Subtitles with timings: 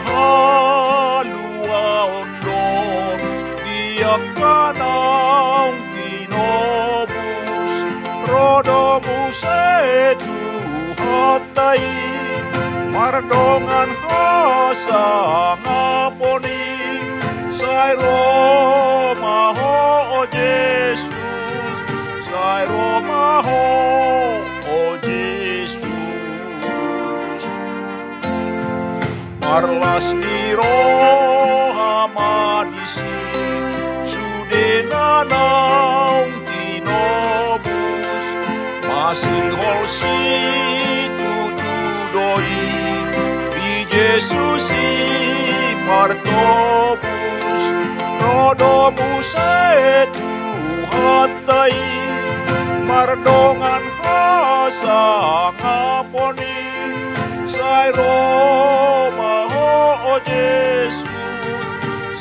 [0.00, 1.84] mahalua
[2.20, 2.64] ono
[3.64, 4.88] diakanang
[5.92, 7.74] ginobus
[8.24, 10.40] rodomus etu
[10.96, 11.92] hatai
[12.94, 15.21] mardongan hasa
[29.52, 33.04] Marlas di roha madisi
[34.00, 38.26] Sudena naung tinobus
[38.88, 40.16] Masing holsi
[41.20, 42.64] tutudoi
[43.52, 47.62] Di Jesus i partobus
[48.24, 50.32] Rodomus etu
[50.96, 51.76] hatai
[52.88, 56.56] Mardongan hasang aponi
[57.44, 57.92] Sai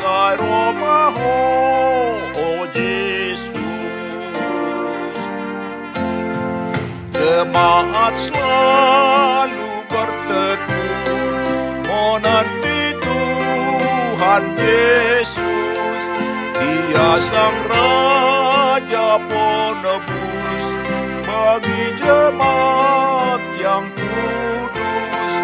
[0.00, 1.36] Sai Roma ho
[2.32, 3.52] o Jesus.
[7.12, 11.04] Jemaat selalu berteduh
[11.84, 16.02] Menanti Tuhan Yesus.
[16.56, 20.66] Dia sang Raja penebus
[21.28, 25.34] Bagi jemaat yang kudus.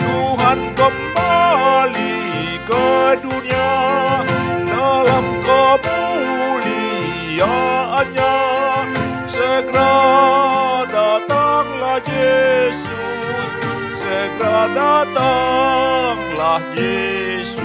[0.00, 2.16] Tuhan kembali
[2.64, 2.88] ke
[14.78, 17.58] Datanglah Yesus.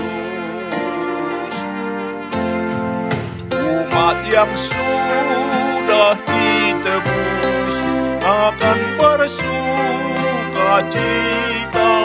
[3.53, 7.75] Umat yang sudah ditebus
[8.23, 11.95] Akan bersuka cita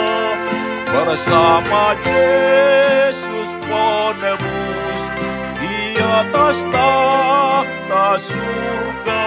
[0.92, 5.02] Bersama Yesus penebus
[5.58, 9.26] Di atas tahta surga.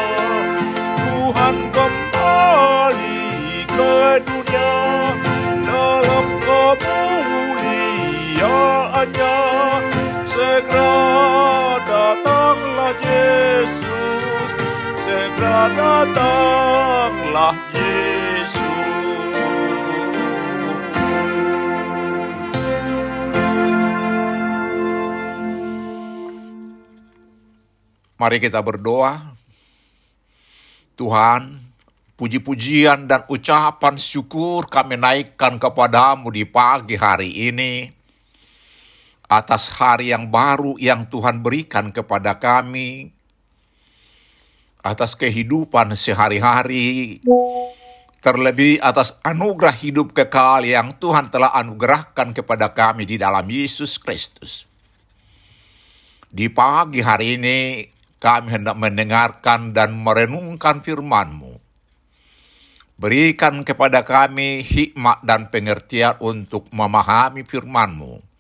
[1.01, 3.31] Tuhan kembali
[3.65, 4.20] ke
[9.01, 10.93] kemuliaannya segera
[11.89, 14.49] datanglah Yesus
[15.01, 17.57] segera datanglah
[28.21, 29.33] Mari kita berdoa.
[30.93, 31.57] Tuhan,
[32.21, 38.00] puji-pujian dan ucapan syukur kami naikkan kepadamu di pagi hari ini.
[39.31, 43.15] Atas hari yang baru yang Tuhan berikan kepada kami.
[44.83, 47.23] Atas kehidupan sehari-hari.
[48.19, 54.67] Terlebih atas anugerah hidup kekal yang Tuhan telah anugerahkan kepada kami di dalam Yesus Kristus.
[56.27, 57.87] Di pagi hari ini
[58.19, 61.55] kami hendak mendengarkan dan merenungkan firman-Mu.
[62.99, 68.30] Berikan kepada kami hikmat dan pengertian untuk memahami firman-Mu.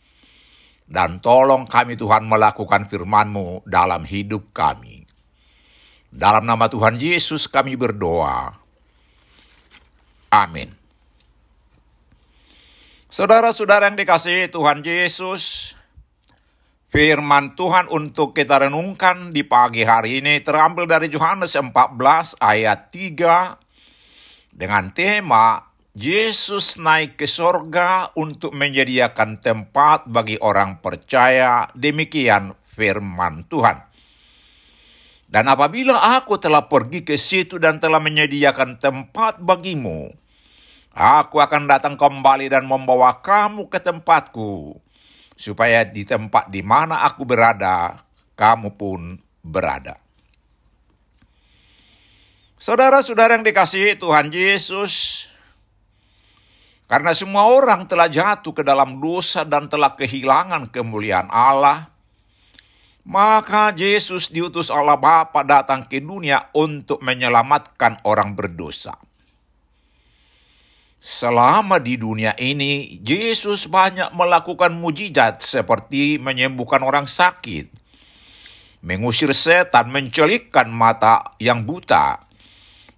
[0.91, 5.07] Dan tolong kami Tuhan melakukan firman-Mu dalam hidup kami.
[6.11, 8.59] Dalam nama Tuhan Yesus kami berdoa.
[10.27, 10.75] Amin.
[13.07, 15.75] Saudara-saudara yang dikasihi Tuhan Yesus,
[16.91, 21.71] Firman Tuhan untuk kita renungkan di pagi hari ini terambil dari Yohanes 14
[22.35, 23.55] ayat 3
[24.51, 31.67] dengan tema Yesus naik ke sorga untuk menyediakan tempat bagi orang percaya.
[31.75, 33.91] Demikian firman Tuhan.
[35.27, 40.11] Dan apabila aku telah pergi ke situ dan telah menyediakan tempat bagimu,
[40.95, 44.75] aku akan datang kembali dan membawa kamu ke tempatku
[45.35, 48.03] supaya di tempat di mana aku berada,
[48.35, 49.99] kamu pun berada.
[52.59, 55.30] Saudara-saudara yang dikasihi Tuhan Yesus,
[56.91, 61.87] Karena semua orang telah jatuh ke dalam dosa dan telah kehilangan kemuliaan Allah,
[63.07, 68.99] maka Yesus diutus Allah Bapa datang ke dunia untuk menyelamatkan orang berdosa.
[70.99, 77.71] Selama di dunia ini, Yesus banyak melakukan mujizat seperti menyembuhkan orang sakit,
[78.83, 82.27] mengusir setan, mencelikkan mata yang buta,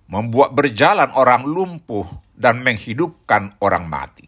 [0.07, 4.27] membuat berjalan orang lumpuh, dan menghidupkan orang mati.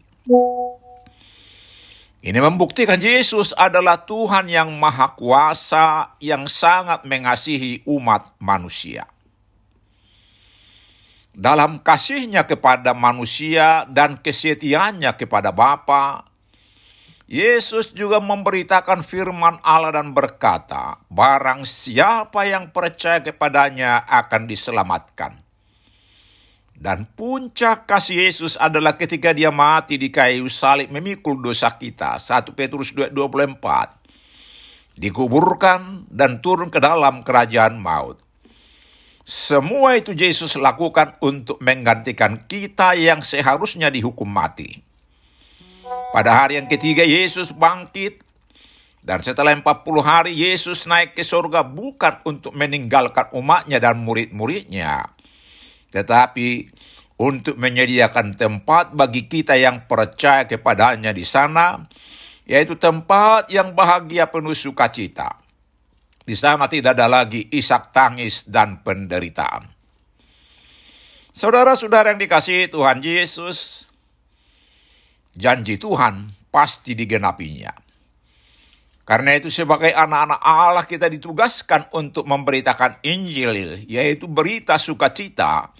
[2.26, 9.06] Ini membuktikan Yesus adalah Tuhan yang Maha Kuasa yang sangat mengasihi umat manusia.
[11.36, 16.24] Dalam kasihnya kepada manusia dan kesetiaannya kepada Bapa,
[17.28, 25.45] Yesus juga memberitakan firman Allah dan berkata, "Barang siapa yang percaya kepadanya akan diselamatkan."
[26.76, 32.20] Dan puncak kasih Yesus adalah ketika dia mati di kayu salib memikul dosa kita.
[32.20, 33.96] 1 Petrus 2:24.
[34.96, 38.20] Dikuburkan dan turun ke dalam kerajaan maut.
[39.26, 44.84] Semua itu Yesus lakukan untuk menggantikan kita yang seharusnya dihukum mati.
[46.12, 48.22] Pada hari yang ketiga Yesus bangkit
[49.02, 49.64] dan setelah 40
[50.04, 55.15] hari Yesus naik ke surga bukan untuk meninggalkan umatnya dan murid-muridnya
[55.90, 56.68] tetapi
[57.16, 61.88] untuk menyediakan tempat bagi kita yang percaya kepadanya di sana,
[62.44, 65.40] yaitu tempat yang bahagia penuh sukacita.
[66.26, 69.70] Di sana tidak ada lagi isak tangis dan penderitaan.
[71.30, 73.86] Saudara-saudara yang dikasihi Tuhan Yesus,
[75.36, 77.85] janji Tuhan pasti digenapinya.
[79.06, 85.70] Karena itu sebagai anak-anak Allah kita ditugaskan untuk memberitakan Injil, yaitu berita sukacita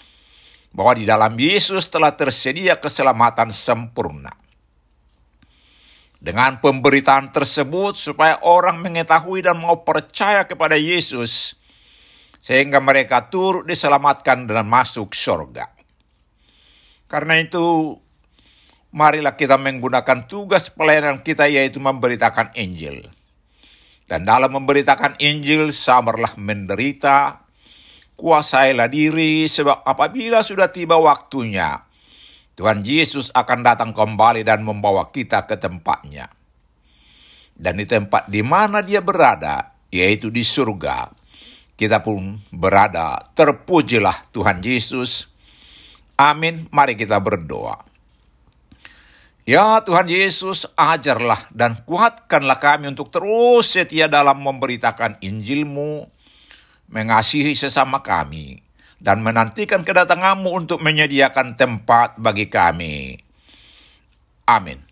[0.70, 4.31] bahwa di dalam Yesus telah tersedia keselamatan sempurna.
[6.23, 11.58] Dengan pemberitaan tersebut supaya orang mengetahui dan mau percaya kepada Yesus,
[12.38, 15.67] sehingga mereka turut diselamatkan dan masuk surga.
[17.11, 17.99] Karena itu,
[18.94, 23.06] marilah kita menggunakan tugas pelayanan kita yaitu memberitakan Injil.
[24.06, 27.43] Dan dalam memberitakan Injil, sabarlah menderita,
[28.15, 31.83] kuasailah diri sebab apabila sudah tiba waktunya,
[32.55, 36.31] Tuhan Yesus akan datang kembali dan membawa kita ke tempatnya.
[37.56, 41.12] Dan di tempat di mana dia berada, yaitu di surga,
[41.77, 43.21] kita pun berada.
[43.37, 45.29] Terpujilah Tuhan Yesus.
[46.17, 46.69] Amin.
[46.73, 47.86] Mari kita berdoa.
[49.46, 56.10] Ya Tuhan Yesus, ajarlah dan kuatkanlah kami untuk terus setia dalam memberitakan Injilmu,
[56.90, 58.58] mengasihi sesama kami,
[58.98, 63.22] dan menantikan kedatanganmu untuk menyediakan tempat bagi kami.
[64.50, 64.82] Amin.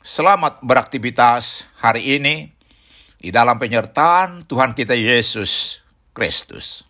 [0.00, 2.48] Selamat beraktivitas hari ini
[3.20, 5.84] di dalam penyertaan Tuhan kita Yesus
[6.16, 6.87] Kristus.